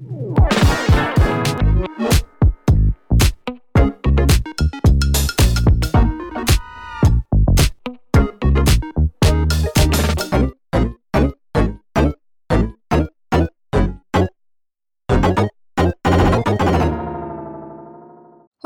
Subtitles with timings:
[0.00, 0.08] 欢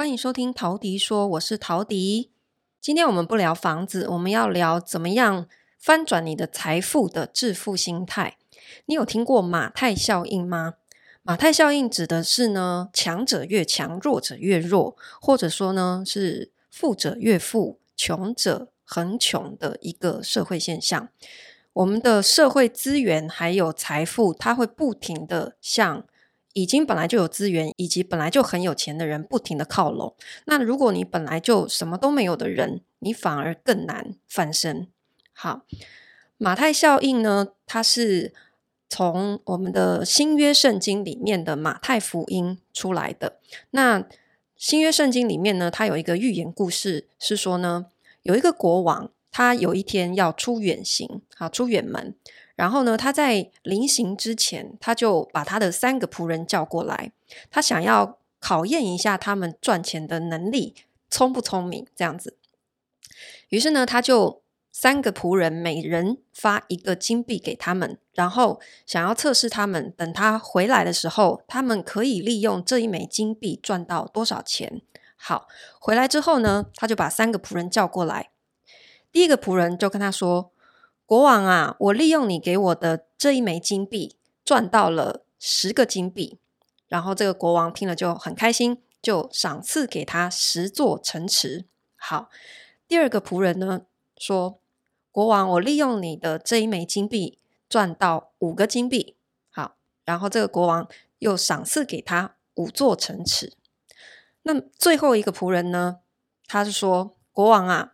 [0.08, 2.30] 迎收听陶迪说，我是陶迪。
[2.80, 5.48] 今天我们不聊房子，我们要聊怎么样
[5.80, 8.36] 翻转你的财富的致富心态。
[8.86, 10.74] 你有听过马太效应吗？
[11.26, 21.08] 马太效应指的是呢，强者越强，弱者越弱，或者说呢，是富者越富，穷者很穷的一个社会现象。
[21.72, 26.04] 我们的社会资源还有财富，它会不停地向
[26.52, 30.14] 已经本来就有资源，以及本来就很有钱的人不停的靠拢。
[30.44, 34.88] 那如果你本来就什么都没有的人，你反而更难翻身。
[35.32, 35.62] 好，
[36.36, 38.34] 马太效应呢，它是
[38.94, 43.40] 从我们的新约圣经里面的马太福音出来的。
[43.72, 44.06] 那
[44.56, 47.86] 新约圣经里面呢，它有一个寓言故事，是说呢，
[48.22, 52.14] 有一个国王，他有一天要出远行，啊，出远门。
[52.54, 57.10] 然后呢，他在临行之前，他就把他的三个仆人叫过来，
[57.50, 60.76] 他想要考验一下他们赚钱的能力，
[61.10, 62.36] 聪不聪明这样子。
[63.48, 64.43] 于是呢，他就
[64.76, 74.82] 三个仆人每人发一个金币给他们，然后想要测试他们，等他回来的时候，他们可以利用这一枚金币赚到多少钱。
[75.14, 75.46] 好，
[75.78, 78.30] 回来之后呢，他就把三个仆人叫过来，
[79.12, 80.50] 第一个仆人就跟他说。
[81.06, 86.38] 国王啊，我利用你给我的这一枚金币赚到了十个金币，
[86.88, 91.66] 然后这个国王听了就很开心，就赏赐给他十座城池。
[91.94, 92.30] 好，
[92.88, 93.82] 第二个仆人呢
[94.16, 94.58] 说
[95.14, 99.14] ：“国王，我利用你的这一枚金币赚到五个金币。”
[99.48, 100.88] 好，然后这个国王
[101.20, 103.52] 又赏赐给他五座城池。
[104.42, 105.98] 那最后一个仆人呢，
[106.48, 107.92] 他是说：“国王啊。”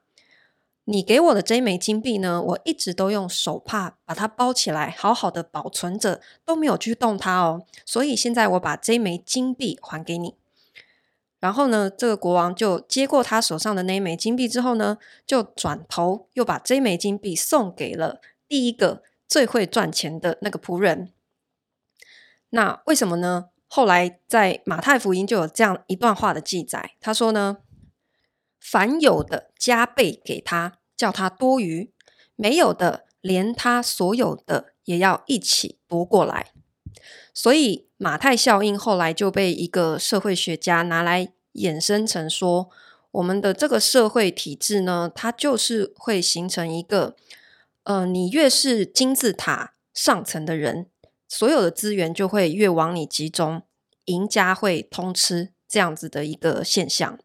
[0.84, 7.66] 你给我的这枚金币呢，我一直都用手帕把它包起来，好好的保存着，都没有去动它哦。
[7.84, 10.36] 所以现在我把这枚金币还给你。
[11.40, 21.12] 然后呢，这个国王就接过他手上的那一枚金币之后呢，就转头又把这枚金币送给了第一个最会赚钱的那个仆人。
[22.50, 23.46] 那为什么呢？
[23.66, 27.58] 后来在马太福音就有这样一段话的记载，他说呢，
[28.60, 30.76] 凡有的加倍给他。
[31.00, 31.90] 叫他多余，
[32.36, 36.52] 没有的，连他所有的也要一起夺过来。
[37.32, 42.70] 所以马太效应后来就被一个社会学家拿来衍生成说，
[43.10, 47.14] 我们的这个社会体制呢，它就是会形成一个，
[47.84, 50.86] 呃，你越是金字塔上层的人，
[51.28, 53.60] 所有的资源就会越往你集中，
[54.06, 57.18] 赢家会通吃这样子的一个现象。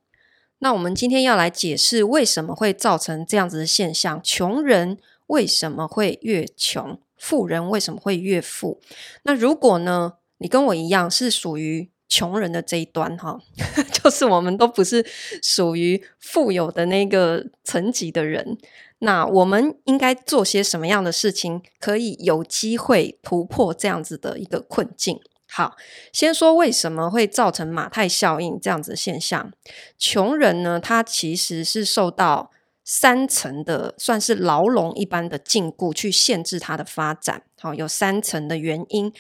[0.60, 4.98] 那我们今天要来解释为什么会造成这样子的现象，穷人
[5.28, 8.82] 为什么会越穷，富人为什么会越富？
[9.24, 13.40] 那如果呢，你跟我一样是属于穷人的这一端哈，
[13.92, 15.06] 就是我们都不是
[15.42, 18.58] 属于富有的那个层级的人，
[19.00, 25.20] 那我们应该做些什么样的事情，可以有机会突破这样子的一个困境？
[25.48, 25.76] 好，
[26.12, 29.52] 先说为什么会造成马太效应这样子的现象。
[29.98, 32.52] 穷人呢，他其实是受到
[32.84, 37.44] 三层的，算是牢笼一般的禁锢，去限制他的发展。
[37.60, 39.12] 好，有三层的原因。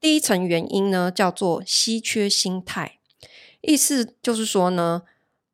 [0.00, 2.98] 第一层原因呢，叫做稀缺心态，
[3.60, 5.02] 意思就是说呢，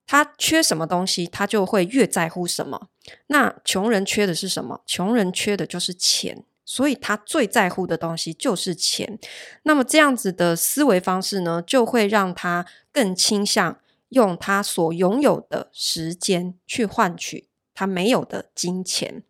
[0.07, 2.89] 他缺什么东西，他就会越在乎什么。
[3.29, 4.83] 那穷人缺的是什么？
[4.87, 6.45] 穷人缺的就是钱。
[6.65, 9.19] 所以他最在乎的东西就是钱，
[9.65, 13.79] 那么这样子的思维方式呢，就会让他更倾向
[14.11, 19.23] 用他所拥有的时间去换取他没有的金钱。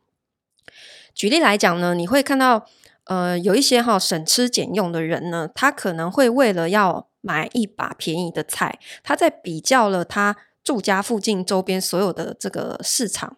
[1.15, 2.69] 举例来讲呢，你会看到，
[3.06, 13.37] 呃，有一些哈省吃俭用的人呢，他可能会为了要买一把便宜的菜，他在比较了他住家附近周边所有的这个市场。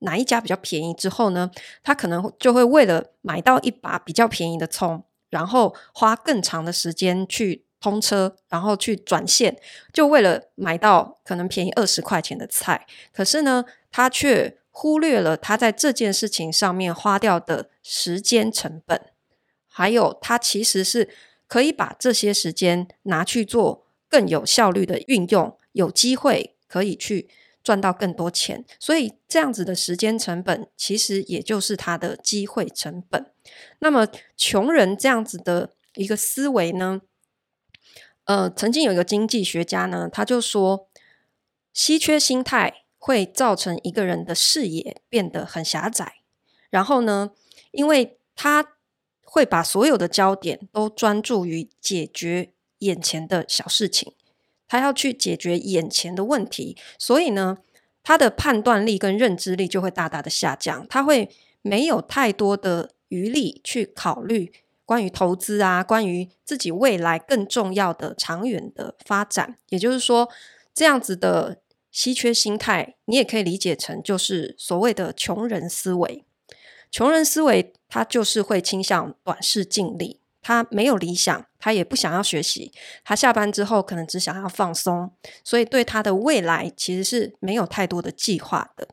[0.00, 1.50] 哪一家比较便宜之后呢，
[1.82, 9.56] 他可能就会为了买到一把比较便宜的葱，然后花更长的时间去通车，然后去转线，
[9.94, 12.86] 就为了买到可能便宜二十块钱的菜。
[13.10, 19.10] 可是呢，他却忽略了他在这件事情上面花掉的时间成本，
[19.66, 21.08] 还有他其实是
[21.46, 27.30] 可以把这些时间拿去做更有效率的运用，有机会可以去。
[27.66, 33.32] 赚到更多钱，所以这样子的时间成本其实也就是他的机会成本。
[33.80, 34.06] 那么
[34.36, 37.00] 穷人这样子的一个思维呢，
[38.26, 40.88] 呃，曾经有一个经济学家呢，他就说，
[41.72, 46.14] 稀缺心态会造成一个人的视野变得很狭窄，
[46.70, 47.30] 然后呢，
[47.70, 48.72] 因为他
[49.22, 52.50] 会把所有的焦点都专注于解决
[52.80, 54.12] 眼前的小事情，
[54.66, 57.58] 他要去解决眼前的问题，所以呢，
[58.02, 61.30] 他的判断力跟认知力就会大大的下降，他会
[61.62, 64.52] 没有太多的余力去考虑。
[64.84, 70.28] 关于投资啊，关于自己未来更重要的长远的发展，也就是说，
[70.74, 71.60] 这样子的
[71.96, 76.26] 稀缺心态，你也可以理解成就是所谓的穷人思维。
[76.90, 82.70] 穷人思维，他就是会倾向短视近利，他没有理想，他也不想要学习，
[83.02, 85.10] 他下班之后可能只想要放松，
[85.42, 88.88] 所以对他的未来其实是没有太多的计划的。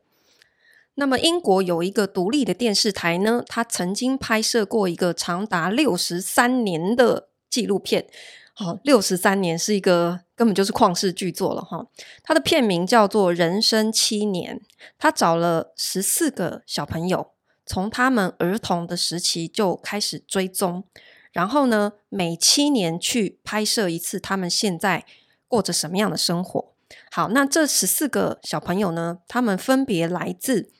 [0.93, 8.07] 那么，英国有一个独立的电视台呢，他曾经拍摄过一个长达六十三年的纪录片。
[8.53, 11.87] 好，六十三年是一个根本就是旷世巨作了哈。
[12.21, 14.59] 它的片名叫做《人生七年》，
[14.97, 17.31] 他找了十四个小朋友，
[17.65, 20.83] 从他们儿童的时期就开始追踪，
[21.31, 25.05] 然后呢，每七年去拍摄一次他们现在
[25.47, 26.73] 过着什么样的生活。
[27.11, 30.71] 好，那这十四个小朋友呢，他们分别来自。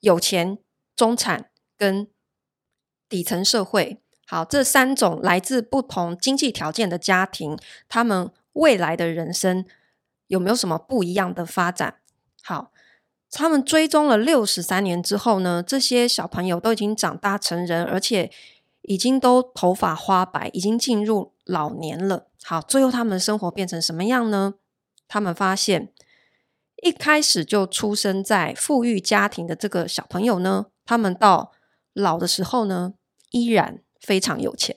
[0.00, 0.56] 有钱、
[0.96, 2.08] 中产跟
[3.06, 4.00] 底层社会，
[4.30, 9.64] 好，这三种来自不同经济条件的家庭，他们未来的人生
[10.28, 11.96] 有没有什么不一样的发展？
[12.44, 12.70] 好，
[13.28, 18.30] 他们追踪了六十三年之后呢，这些小朋友都已经长大成人，而且
[18.82, 22.28] 已经都头发花白，已经进入老年了。
[22.44, 24.54] 好，最后他们的生活变成什么样呢？
[25.08, 25.92] 他们发现。
[26.82, 31.50] 一开始就出生在富裕家庭的这个小朋友呢，他们到
[31.92, 32.94] 老的时候呢，
[33.32, 34.76] 依然非常有钱。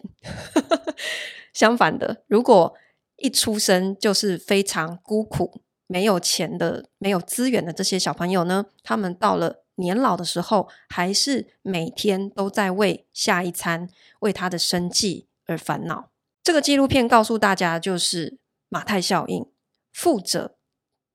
[1.53, 2.75] 相反的，如果
[3.17, 13.89] 一出生就是非常孤苦、没有钱的、没有资源的这些小朋友呢，他们到了年老的时候，还是每天都在为下一餐、
[14.19, 16.11] 为他的生计而烦恼。
[16.43, 18.37] 这个纪录片告诉大家，就是
[18.69, 19.45] 马太效应，
[19.91, 20.55] 富者。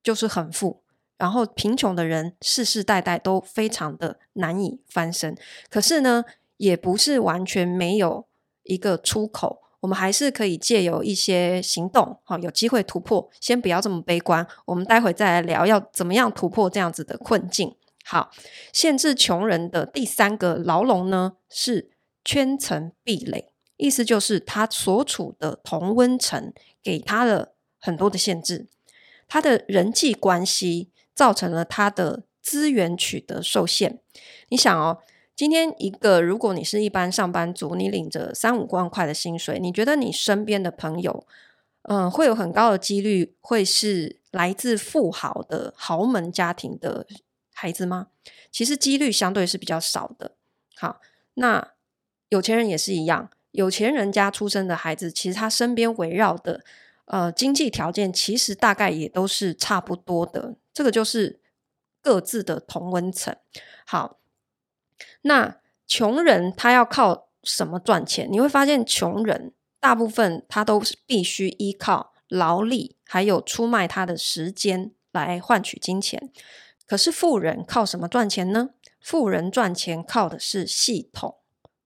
[0.01, 0.85] 就是很富，
[1.19, 5.37] 然后贫穷的人世世代代都非常的难以翻身。
[5.69, 6.25] 可是呢，
[6.59, 8.27] 也不是完全没有
[8.65, 13.31] 一个出口，我们还是可以借由一些行动，好，有机会突破。
[13.41, 17.75] 先不要这么悲观，我们待会再来聊要怎么样突破这样子的困境。
[18.05, 18.31] 好，
[18.73, 21.91] 限制穷人的第三个牢笼呢，是
[22.25, 26.53] 圈层壁垒，意思就是他所处的同温层
[26.83, 28.67] 给他了很多的限制。
[29.29, 34.01] 他的人际关系造成了他的资源取得受限。
[34.49, 34.99] 你想哦，
[35.39, 41.25] 今天一个，如果你是一般上班族，你领着三五万块的薪水，你觉得你身边的朋友，
[41.83, 47.07] 嗯、会有很高的几率会是来自富豪的豪门家庭的
[47.55, 48.09] 孩子吗？
[48.51, 50.33] 其实几率相对是比较少的。
[50.75, 51.01] 好，
[51.35, 51.75] 那
[52.31, 56.65] 有钱人也是一样，有钱人家出生的孩子，其实他身边围绕的。
[57.05, 61.41] 呃，经济条件其实大概也都是差不多的，这个就是
[62.03, 63.37] 各自的同温层。
[63.87, 64.18] 好，
[65.23, 65.57] 那
[65.87, 68.29] 穷人他要靠什么赚钱？
[68.31, 76.31] 你会发现，穷人大部分他都是必须依靠劳力，还有出卖他的时间来换取金钱。
[76.87, 78.71] 可是富人靠什么赚钱呢？
[79.01, 81.37] 富人赚钱靠的是系统。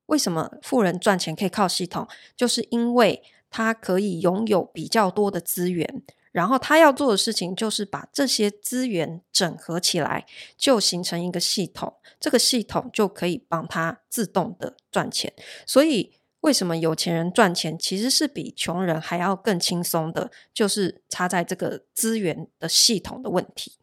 [0.06, 2.06] 为什么富人赚钱可以靠系统？
[2.36, 11.94] 就是因为他可以拥有比较多的资源，然后他要做的事情就是把这些资源整合起来，就形成一个系统。
[12.18, 15.32] 这个系统就可以帮他自动的赚钱。
[15.66, 20.30] 所以，为什么有钱人赚钱其实是比穷人还要更轻松的？
[20.54, 23.74] 就是差在这个资源的系统的问题。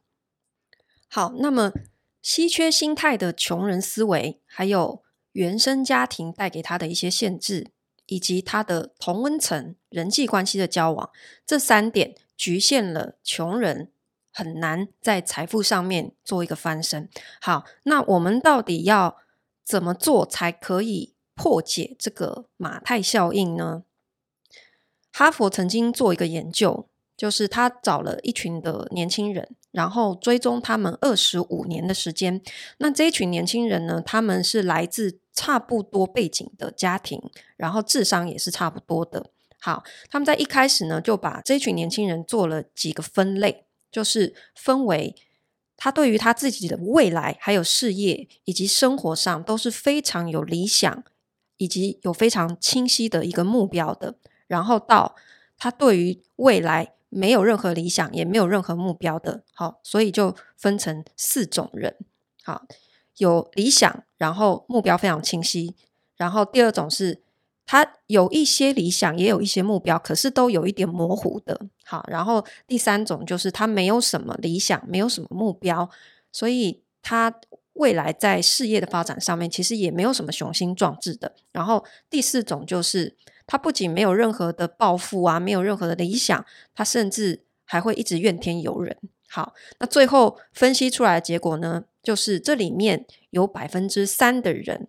[1.07, 1.71] 好，那么
[2.21, 5.03] 稀缺心态的穷人思维，还有
[5.33, 7.71] 原生家庭带给他的一些限制。
[8.11, 11.11] 以及他的同温层人际关系的交往，
[11.45, 13.91] 这三点局限了穷人
[14.31, 17.09] 很难在财富上面做一个翻身。
[17.41, 19.17] 好，那我们到底要
[19.65, 23.83] 怎么做才可以破解这个马太效应呢？
[25.11, 32.41] 哈佛曾经做一个研究，就是他找了一群的年轻人，然后追踪他们二十五年的时间。
[32.77, 37.21] 那这一群年轻人呢，他们是来自差不多背景的家庭，
[37.57, 39.31] 然后智商也是差不多的。
[39.59, 45.15] 好，他们在一开始呢，就把这群年轻人做了几个分类，就是分为
[45.75, 51.03] 他对于他自己的未来、还有事业以及生活上都是非常有理想，
[51.57, 54.15] 以及有非常清晰的一个目标的。
[54.47, 55.15] 然后到
[55.57, 59.43] 他对于未来没有任何理想，也没有任何目标的。
[59.53, 61.95] 好，所以就分成四种人。
[62.43, 62.65] 好，
[63.17, 65.75] 有理想，然后目标非常清晰。
[66.15, 67.21] 然后第二种是，
[67.71, 71.67] 他有一些理想，也有一些目标，可是都有一点模糊的。
[71.85, 75.87] 好，然后第三种就是他没有什么理想，没有什么目标，
[76.31, 77.31] 所以他
[77.73, 81.35] 未来在事业的发展上面，其实也没有什么雄心壮志的。
[81.51, 83.15] 然后第四种就是。
[83.51, 86.45] 他不仅没有任何的抱负啊，没有任何的理想，
[86.75, 88.95] 他甚至还会一直怨天尤人。
[89.27, 94.87] 好，那最后分析出来的结果呢，就是这里面有百分之三的人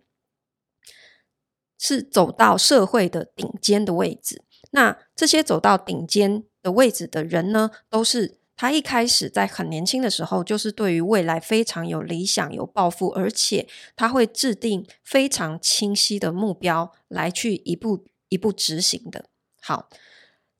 [1.81, 4.43] 是走到社会的顶尖的位置。
[4.69, 18.05] 那这些走到顶尖的位置的人呢，都是他一开始在很年轻的时候，就是对于未来非常有理想、有抱负，而且他会制定非常清晰的目标来去一步。
[18.31, 19.25] 一步执行的。
[19.61, 19.89] 好，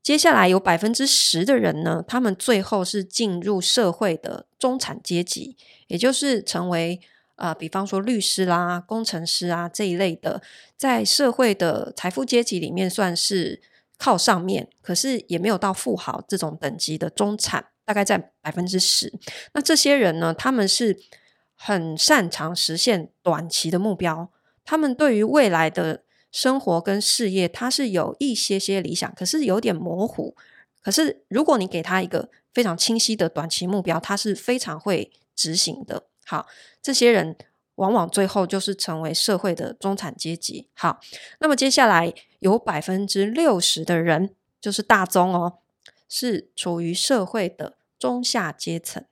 [0.02, 7.00] 接下来有百分之十的人呢，他们最后是进入社会的中产阶级，也就是成为
[7.42, 10.40] 呃，比方说律师啦、工程师啊这一类的，
[10.76, 13.60] 在社会的财富阶级里面算是
[13.98, 19.12] 靠上面，可是也没有到富豪这种等级的中产，大概在百分之十。
[19.54, 21.00] 那这些人呢，他们是
[21.56, 24.30] 很擅长实现短期的目标，
[24.64, 26.04] 他们对于未来的。
[26.34, 30.34] 生活跟事业，他是有一些些理想，可是有点模糊。
[30.80, 36.04] 可是如果你给他一个非常清晰的短期目标，他是非常会执行的。
[36.32, 36.46] 好，
[36.80, 37.36] 这些人
[37.74, 40.68] 往往最后就是成为社会的中产阶级。
[40.72, 40.98] 好，
[41.40, 45.58] 那么接下来有百分之六十的人，就是大宗哦，
[46.08, 49.04] 是处于社会的中下阶层。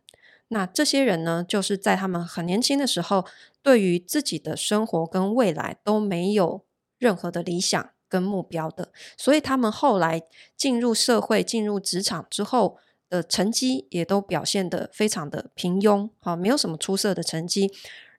[0.48, 3.26] 那这些人呢，就是在他们很年轻的时候，
[3.62, 6.64] 对于自己的生活跟未来都没有。
[7.00, 10.22] 任何的理想跟目标的，所以他们后来
[10.54, 12.76] 进入社会、进入职场之后
[13.10, 17.70] 的成绩也都表现得非常的平庸，好，没有什么出色的成绩。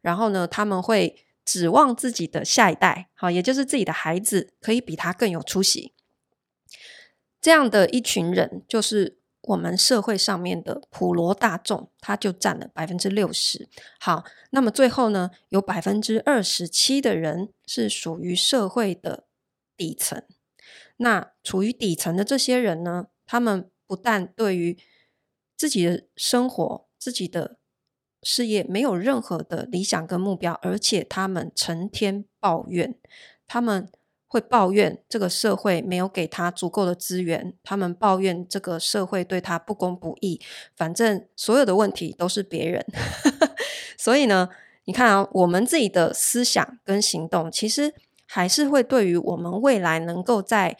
[0.01, 5.93] 然后呢，他们会指望自己的下一代，好，也就是自己的孩子，可以比他更有出息。
[7.41, 9.17] 这样的一群人，就是。
[9.45, 13.67] 我们社会上面的普罗大众，他就占了百分之六十。
[13.99, 19.23] 好，那么最后呢，有百分之二十七的人是属于社会的
[19.75, 20.21] 底层。
[20.97, 24.77] 那处于底层的这些人呢，他们不但对于
[25.57, 27.57] 自己的生活、自己的
[28.23, 32.95] 事业没有任何的理想跟目标，而且他们成天抱怨，
[33.45, 33.89] 他们。
[34.31, 40.39] 会抱怨这个社会没有给他足够的资源，他们抱怨这个社会对他不公不义，
[40.73, 42.85] 反正所有的问题都是别人。
[43.99, 44.47] 所以呢，
[44.85, 47.93] 你看啊，我们自己的思想跟行动，其实
[48.25, 50.77] 还是会对于我们未来能够在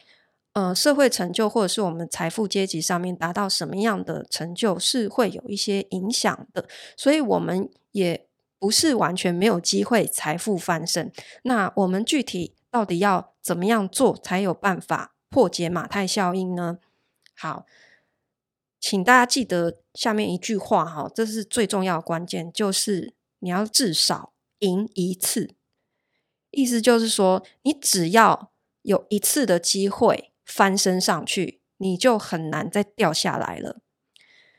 [0.54, 6.68] 呃社会成就或者是我们财富阶级上面达到什么样的成就，是会有一些影响的。
[6.96, 8.28] 所以我们也
[8.60, 11.12] 不是完全没有机会财富翻身。
[11.44, 12.56] 那我们具体。
[12.72, 16.80] 到底要怎么样做才有办法破解马太效应呢？
[17.36, 17.66] 好，
[18.80, 25.54] 请大家记得下面一句话哈，这是最重要的关键，就是你要至少赢一次。
[26.52, 28.54] 意思就是说，你只要
[28.84, 33.80] 有一次的机会翻身上去，你就很难再掉下来了。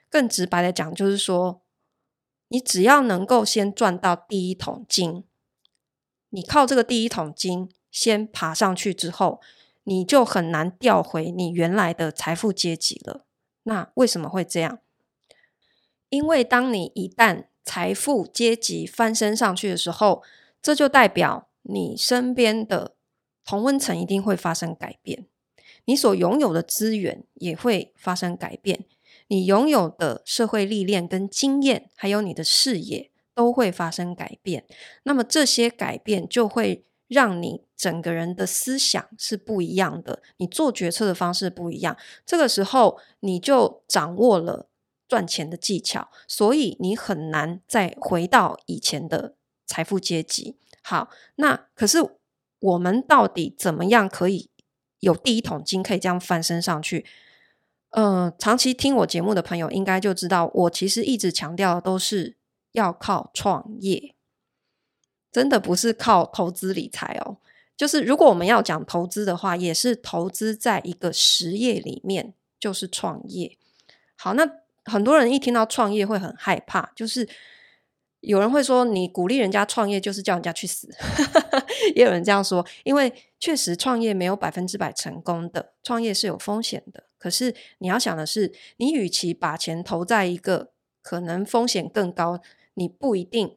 [0.08, 1.62] 更直白的讲，就是说，
[2.48, 5.24] 你只要能够先赚到第一桶金，
[6.30, 7.68] 你靠这个第一桶金。
[7.90, 9.42] 先爬上去之后，
[9.84, 13.26] 你就很难掉回你原来的财富阶级了。
[13.64, 14.78] 那为什么会这样？
[16.08, 20.22] 因为当你一旦财富阶级翻身上去的时候，
[20.62, 22.96] 这就代表你身边的
[23.44, 25.26] 同温层一定会发生改变，
[25.84, 28.84] 你所拥有的资源也会发生改变，
[29.28, 34.64] 你拥有的社会历练跟经验，还有你的视野都会发生改变。
[35.02, 36.84] 那么这些改变就会。
[37.08, 41.94] 让你整个人的思想是不一样的，你做决策的方式不一样。
[42.24, 44.70] 这个时候，你就掌握了
[45.06, 49.36] 赚钱的技巧，所以你很难再回到以前的
[49.66, 50.56] 财富阶级。
[50.82, 51.98] 好，那可是
[52.60, 54.48] 我们到底怎么样可以
[55.02, 57.04] 有第一桶金，可以这样翻身上去？
[57.90, 62.36] 呃，长期听我节目的朋友应该就知道，我其实一直强调的都是
[62.70, 64.14] 要靠创业。
[65.32, 67.38] 真的不是靠投资理财哦，
[67.76, 73.56] 就是如果我们要讲投资的话，也是投资在一个实业里面，就是创业。
[74.14, 74.48] 好，那
[74.84, 77.28] 很多人一听到创业会很害怕，就是
[78.22, 80.88] 有人会说，你鼓励人家创业就是叫人家去死，
[81.96, 87.04] 也有人这样说，因为确实创业没有百分之百成功的，创业是有风险的。
[87.18, 90.70] 可是你要想的是，你与其把钱投在一个
[91.02, 92.40] 可能风险更高，
[92.74, 93.56] 你不一定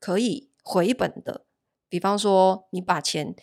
[0.00, 1.44] 可以回本的，
[1.90, 3.34] 比方说你把钱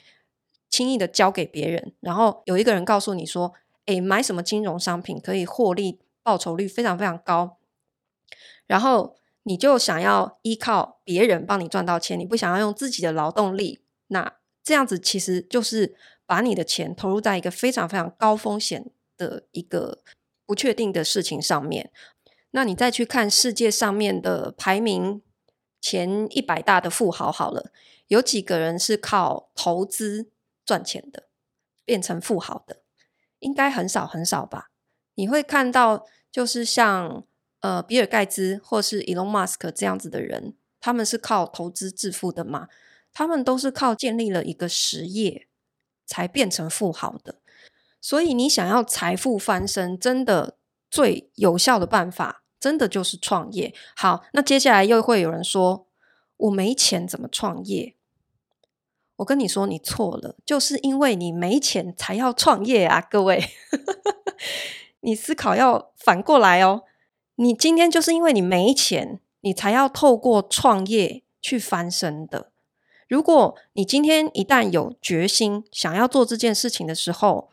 [0.70, 3.54] 轻易的交给别人，然后有一个人告诉你说，
[3.86, 7.60] 诶，买什么金融商品可以获利，报酬率非常非常高，
[8.66, 9.21] 然后。
[9.44, 15.96] 你就想要依靠别人帮你赚到钱，你不想要用自己的劳动力，那这样子其实就是
[16.28, 20.04] 把你的钱投入在一个非常非常高风险的一个
[20.46, 21.92] 不确定的事情上面。
[22.52, 25.24] 那你再去看世界上面的排名
[25.82, 27.72] 前一百大的富豪好了，
[28.08, 30.30] 有几个人是靠投资
[30.64, 31.30] 赚钱的，
[31.84, 32.84] 变成富豪的？
[33.40, 34.70] 应该很少很少吧？
[35.16, 37.24] 你会看到就是像。
[37.62, 42.68] 呃，比尔盖茨或是 Elon Musk 这样子的人，他们是靠投资致富的嘛？
[43.14, 45.48] 他们都是靠建立了一个实业
[46.06, 47.36] 才变成富豪的。
[48.00, 50.58] 所以，你想要财富翻身，真的
[50.90, 53.76] 最有效的办法，真的就是创业。
[53.96, 55.86] 好，那接下来又会有人说，
[56.38, 57.96] 我没钱怎么创业？
[59.18, 63.44] 我跟你说，你错了，就是因为你没钱才要创业啊，各位，
[65.02, 66.86] 你思考要反过来哦。
[67.42, 72.52] 你今天就是因为你没钱，你才要透过创业去翻身的。
[73.08, 77.50] 如果你今天一旦有决心想要做这件事情的时候，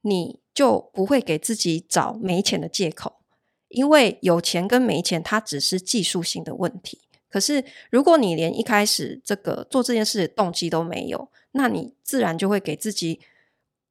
[0.00, 3.20] 你就不会给自己找没钱的借口，
[3.68, 6.98] 因为有钱跟没钱它只是技术性的问题。
[7.28, 13.20] 可是如果你连一开始这个做这件事的动机都没有，那你自然就会给自己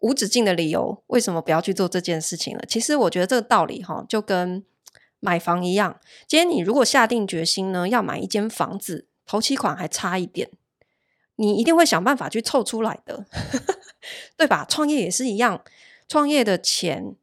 [0.01, 2.65] 无止境的理由，为什么不要去做这件事情了？
[2.67, 4.65] 其实我觉得这个道理哈，就跟
[5.19, 10.49] 买房一样，今天你如果下定决心呢，要买一间房子，头期款还差一点，
[11.35, 13.25] 你一定会想办法去凑出来的，
[14.37, 14.65] 对吧？
[14.69, 15.63] 创业也是一样，
[16.07, 17.15] 创业的钱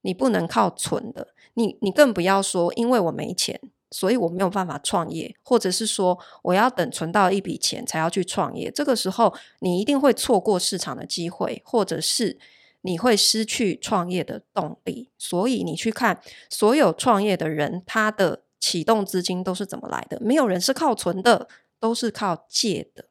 [0.00, 12.38] 你不能靠存的，你你更不要说，因为我没钱，所以我没有办法创业，或者是说我要等存到一笔钱才要去创业，这个时候你一定会错过市场的机会，或者是。
[12.86, 16.20] 你会失去创业的动力，所以你去看
[16.50, 20.20] 所有创业的人，他的启动资金都是怎么来的？
[20.20, 21.48] 没有人是靠存的，
[21.80, 23.06] 都是靠借的。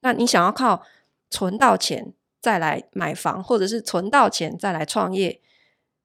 [0.00, 0.82] 那你想要靠
[1.30, 5.40] 存到钱再来买房，或者是存到钱再来创业，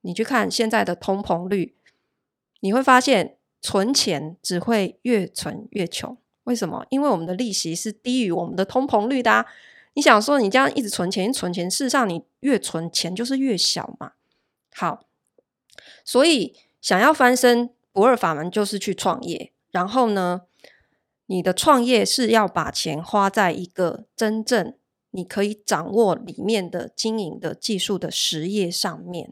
[0.01, 1.75] 你去看现在的通膨率，
[2.59, 6.15] 你会发现存钱只会越存越穷。
[6.43, 6.85] 为什么？
[6.91, 9.47] 因为我们的利息是低于我们的通膨率的。
[9.95, 14.13] 你想说你这样一直存钱，存钱，事实上你越存钱就是越小嘛。
[14.75, 15.05] 好，
[16.03, 19.51] 所以想要翻身，不二法门就是去创业。
[19.69, 20.41] 然后呢，
[21.27, 24.73] 你的创业是要把钱花在一个真正
[25.11, 29.31] 你可以掌握里面的经营的技术的实业上面。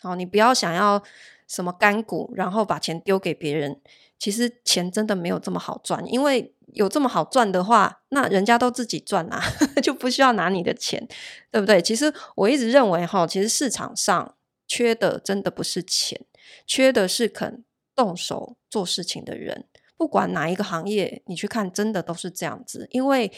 [0.00, 1.02] 好，你不要想要
[1.48, 3.80] 什么干股，然后把钱丢给别人。
[4.18, 6.52] 其实钱真的没有这么好赚，因为。
[6.76, 9.42] 有这么好赚的话，那人家都自己赚啊，
[9.82, 11.08] 就不需要拿你的钱，
[11.50, 11.80] 对不对？
[11.82, 14.36] 其实我一直认为哈，其实市场上
[14.68, 16.20] 缺的真的不是钱，
[16.66, 19.64] 缺的是肯动手做事情的人。
[19.96, 22.86] 不管哪一个行业，你去看，真的都是这样子。
[22.90, 23.32] 因为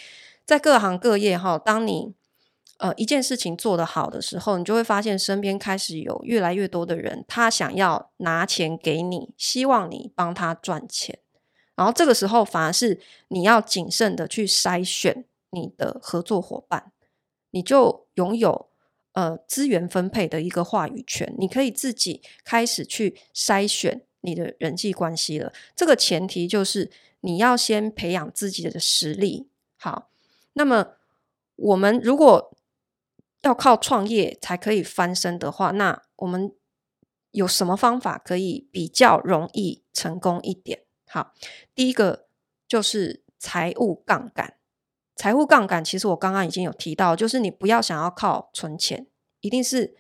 [0.45, 2.15] 在各行各业哈，当你
[2.79, 11.21] 呃一件事情做得好的时候，你就会发现身边开始有越来越多的人，他想要拿钱给你，希望你帮他赚钱。
[11.79, 16.91] 然后这个时候，反而是你要谨慎的去筛选你的合作伙伴，
[17.53, 18.69] 你就拥有
[19.13, 25.53] 呃资源分配的一个话语权，你可以自己开始去筛选你的人际关系了。
[25.77, 29.49] 这个前提就是你要先培养自己的实力。
[29.77, 30.11] 好，
[30.55, 30.97] 那么
[31.55, 32.57] 我们如果
[33.43, 36.53] 要靠创业才可以翻身的话，那我们
[37.31, 40.83] 有什么方法可以比较容易成功一点？
[41.09, 41.33] 好，
[41.75, 42.27] 第一个
[42.67, 44.55] 就是财务杠杆。
[45.17, 49.07] 财务杠杆其实我刚刚已经有提到，就是你不要想要靠存钱，
[49.41, 49.97] 一定是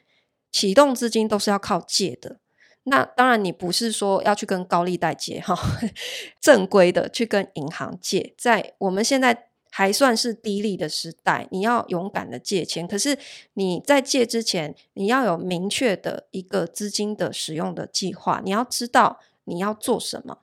[0.52, 2.38] 启动资金都是要靠借的。
[2.84, 5.54] 那当然，你不是说要去跟高利贷借哈，
[6.40, 8.34] 正规的去跟银行借。
[8.38, 12.88] 在我们现在还算是低利的时代，你要勇敢的借钱。
[12.88, 13.18] 可是
[13.54, 20.38] 你在借之前，你要有明确的一个资金的使用的计划，你要知道你要做什么。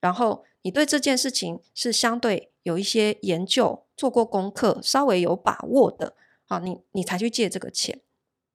[0.00, 6.14] 然后你对这件事情是相对有一些研究、做过功课、稍微有把握的，
[6.46, 8.00] 好，你你才去借这个钱。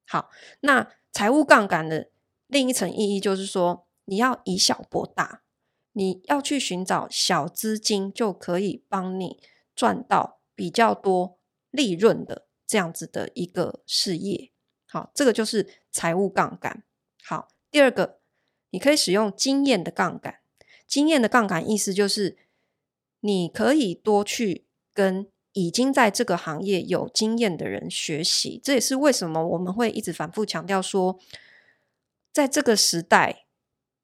[0.06, 0.30] 好，
[0.62, 2.10] 那财务杠杆的
[2.48, 5.42] 另一层意义就是说，你要以小博大，
[5.94, 9.42] 你要去寻找小资金就可以帮你
[9.76, 11.40] 赚到比较多
[11.72, 14.52] 利润的这样子的一个事业。
[14.86, 16.84] 好，这个就是财务杠杆。
[17.24, 18.20] 好，第二个，
[18.70, 20.42] 你可以使用经验的杠杆。
[20.94, 22.38] 经验的杠杆意思就是，
[23.22, 28.62] 你可以多去跟已经在这个行业有经验的人学习。
[28.64, 31.18] 这也是为什么我们会一直反复强调说，
[32.32, 33.46] 在这个时代，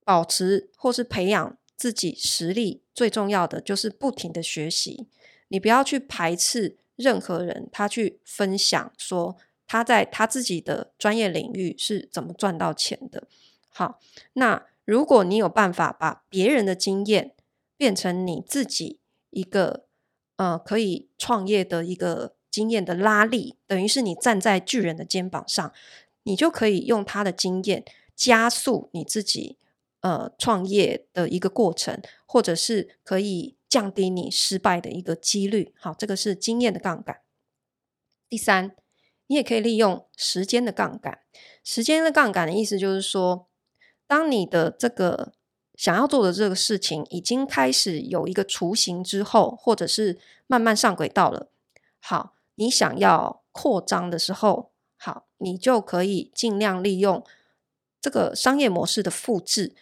[0.04, 1.58] 保持或是培养。
[1.80, 5.08] 自己实力最重要的就是不停的学习，
[5.48, 13.30] 你不要去排斥任何人，他去分享说他在他自己的专业领域是怎么赚到钱的。
[13.70, 14.02] 好，
[14.34, 17.36] 那如果你有办法把别人的经验
[17.78, 19.00] 变成你自己
[19.30, 19.86] 一个
[20.38, 25.72] 呃可以创业的一个经验的拉力，等于是你站在巨人的肩膀上，
[26.24, 29.58] 你就可以用他的经验加速你自己。
[30.02, 35.74] 呃，创业的一个过程，或者是可以降低你失败的一个几率。
[35.78, 37.20] 好，这个是经验的杠杆。
[38.30, 38.78] 第三，
[39.28, 41.20] 你也可以利用时间的杠杆。
[41.66, 43.49] 时间的杠杆的意思就是说，
[44.10, 45.34] 当你的这个
[45.76, 50.18] 想要做的这个事情已经开始有一个雏形之后，或者是
[50.48, 51.52] 慢慢上轨道了，
[52.02, 57.24] 好，你想要扩张的时候，好，你就可以尽量利用
[58.02, 59.76] 这个商业模式的复制。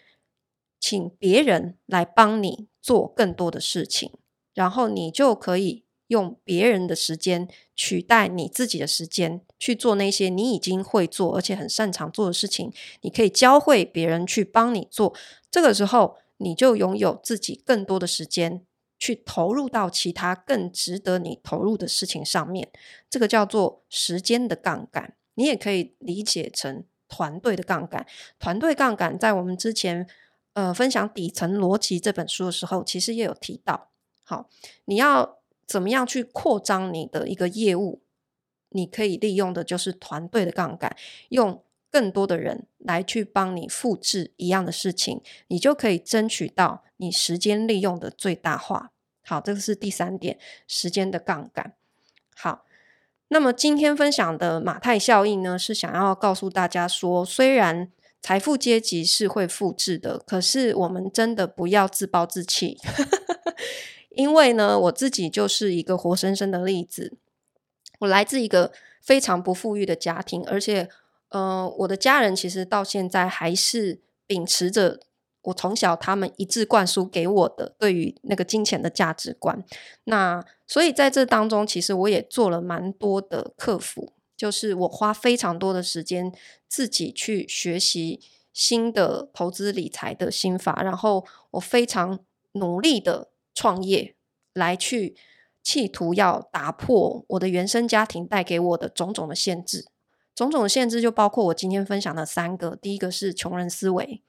[0.79, 4.11] 请别人来帮你做更多的事情，
[4.53, 12.71] 然后你就可以用别人的时间取代你自己的时间去做那些你已经会做而且很擅长做的事情。
[13.01, 15.13] 你可以教会别人去帮你做，
[15.49, 18.65] 这个时候你就拥有自己更多的时间
[18.97, 22.69] 去投入到其他更值得你投入的事情上面。
[23.09, 28.05] 这个叫做时间的杠杆，你也可以理解成团队的杠杆。
[28.39, 30.07] 团队杠杆在我们之前。
[30.53, 33.91] 呃，分享底层逻辑这本书的时候，其实也有提到。
[34.23, 34.49] 好，
[34.85, 35.36] 你要
[35.67, 38.01] 怎么样去扩张你的一个业务？
[38.69, 40.95] 你可以利用的就是团队的杠杆，
[41.29, 48.91] 用更多的人来去帮你复制一样的事情，你就可以争取到你时间利用的最大化。
[49.23, 51.75] 好，这个是第三点，时间的杠杆。
[52.35, 52.65] 好，
[53.29, 62.77] 那么今天分享的马太效应呢，是想要告诉大家说，虽然财富阶级是会复制的，可是我们真的不要自暴自弃，
[64.17, 67.17] 因为呢，我自己就是一个活生生的例子。
[67.99, 70.89] 我来自一个非常不富裕的家庭，而且，
[71.29, 74.99] 呃，我的家人其实到现在还是秉持着
[75.43, 79.63] 我从小他们一致灌输给我的对于那个金钱的价值观。
[80.03, 84.13] 那所以在这当中，其实我也做了蛮多的克服。
[84.35, 86.31] 就是我花非常多的时间
[86.67, 88.21] 自己去学习
[88.53, 92.19] 新的投资理财的心法，然后我非常
[92.51, 94.15] 努力的创业，
[94.53, 95.15] 来去
[95.63, 99.87] 企图要打破我的原生家庭带给我的种种的限制。
[100.35, 104.21] 种种限制就包括我今天分享的三个：第一个是穷人思维，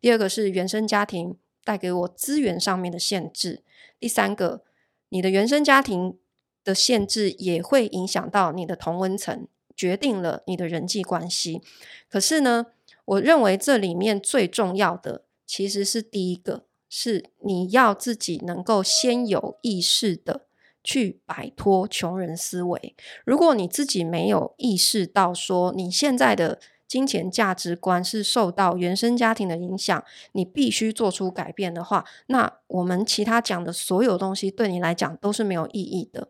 [0.00, 3.62] 第二个是原生家庭带给我资源上面的限制，
[4.00, 4.64] 第三个，
[5.10, 6.18] 你的原生家庭
[6.64, 11.62] 的限制也会影响到你的同温层，决定了你的人际关系。
[12.10, 12.66] 可是呢，
[13.04, 20.42] 我认为这里面最重要的其实是第一个，是你要自己能够先有意识的
[20.84, 22.94] 去摆脱穷人思维。
[23.24, 36.28] 如果你自己没有意识到说你现在的金钱价值观是受到原生家庭的影响，你必须做出改变的话，那我们其他讲的所有东西对你来讲都是没有意义的。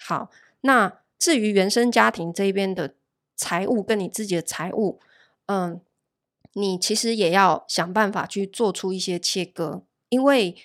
[0.00, 0.30] 好，
[0.62, 2.94] 那至于原生家庭这边的
[3.36, 5.00] 财务跟你自己的财务，
[5.44, 5.82] 嗯，
[6.54, 10.56] 你其实也要想办法去做出一些切割，因为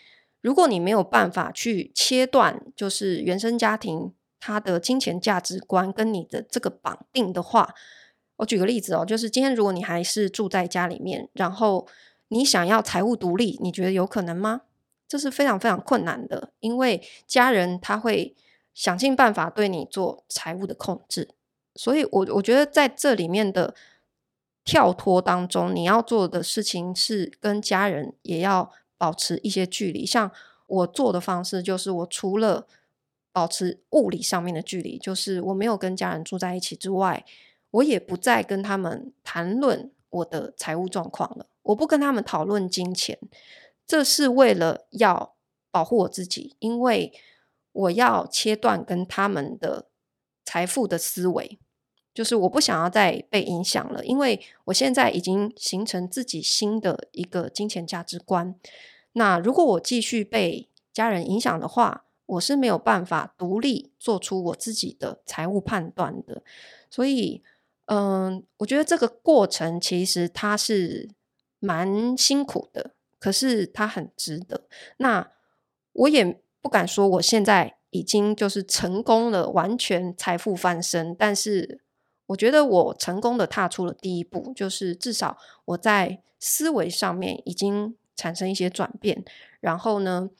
[0.41, 7.73] 如果你没有办法去切断，就是原生家庭他的金钱价值观跟你的这个绑定的话，
[8.37, 11.87] 我举个例子哦，就是今天如果你还是住在家里面，然后
[12.29, 14.61] 你想要财务独立，你觉得有可能吗？
[15.07, 18.35] 这是非常非常困难的，因为家人他会。
[18.77, 21.29] 想尽办法对你做财务的控制，
[21.73, 23.73] 所以我我觉得在这里面的
[24.67, 30.05] 跳脱当中，你要做的事情是跟家人也要保持一些距离。
[30.05, 30.29] 像
[30.67, 32.67] 我做的方式，就是我除了
[33.31, 37.25] 保持物理上面的距离，就是我没有跟家人住在一起之外，
[37.71, 41.47] 我也不再跟他们谈论我的财务状况了。
[41.63, 43.17] 我不跟他们讨论金钱，
[43.87, 45.33] 这是为了要
[45.71, 47.13] 保护我自己，因为。
[47.77, 49.85] 我要切断跟他们的
[50.43, 51.59] 财富的思维，
[52.17, 58.55] 就是我不想要再被影响了，因为我现在已经形成自己新的一个金钱价值观。
[59.11, 66.41] 那如果我继续被家人影响的话，我是没有办法独立做出我自己的财务判断的。
[66.89, 67.43] 所以，
[67.85, 71.11] 嗯，我觉得这个过程其实它是
[71.59, 74.63] 蛮辛苦的，可是它很值得。
[74.97, 75.29] 那
[75.93, 81.81] 我也不敢说我现在已经就是成功了，完全财富翻身，但是
[82.27, 87.95] 我觉得我成功的踏出了第一步，就是至少我在思维上面已经。
[88.19, 89.23] 产生一些转变，
[89.59, 90.31] 然后呢，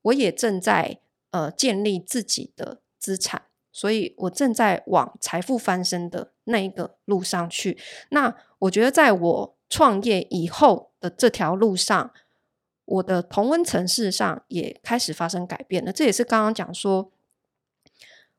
[0.00, 0.98] 我也正在
[1.32, 7.76] 呃建立自己的资产，所以我正在往财富翻身的那一个路上去。
[8.08, 12.10] 那我觉得，在我创业以后的这条路上，
[12.86, 15.92] 我的同温层事实上也开始发生改变了。
[15.92, 17.12] 这也是刚刚讲说，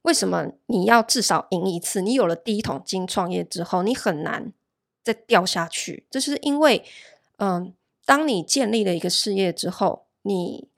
[0.04, 2.02] 为什么你要至少赢一次？
[2.02, 4.54] 你有了第一桶金创业之后，你很难
[5.04, 6.06] 再掉下去。
[6.10, 6.84] 这是因为，
[7.38, 7.74] 嗯、
[8.06, 10.70] 当你建立了一个事业之后，你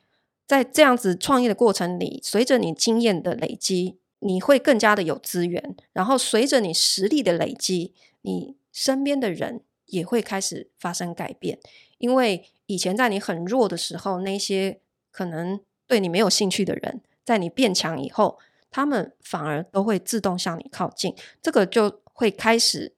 [0.47, 5.75] 在这样子创业的过程里，随着你经验的累积，你会更加的有资源。
[5.93, 11.59] 然后随着你实力的累积，你身边的人也会开始发生改变。
[11.99, 14.79] 因为以前在你很弱的时候，那些
[15.11, 18.39] 可能对你没有兴趣的人，在你变强以后，
[18.71, 21.15] 他们反而都会自动向你靠近。
[21.41, 22.95] 这个就会开始。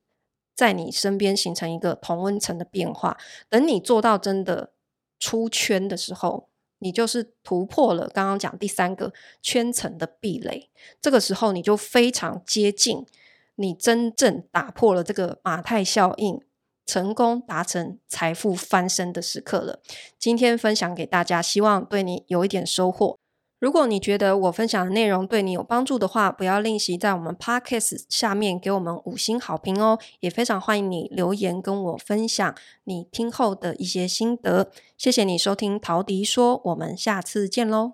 [0.54, 3.18] 在你身边形成一个同温层的变化。
[3.50, 4.74] 等你做到真的
[5.18, 10.70] 出圈的时候，你就是突破了刚刚讲第三个圈层的壁垒。
[11.02, 13.08] 这个时候，你就非常接近
[13.56, 16.40] 你真正打破了这个马太效应，
[16.86, 19.80] 成功达成财富翻身的时刻了。
[20.20, 23.18] 今天分享给大家，希望对你有一点收获。
[23.62, 34.72] 如果你觉得我分享的内容对你有帮助的话，不要吝惜在我们 Podcast 下面给我们五星好评哦，也非常欢迎你留言跟我分享你听后的一些心得。
[34.98, 37.94] 谢谢你收听陶迪说，我们下次见喽。